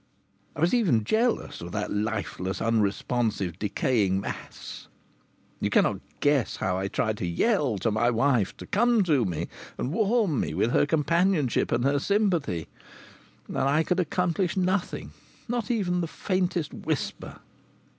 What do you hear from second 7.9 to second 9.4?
my wife to come to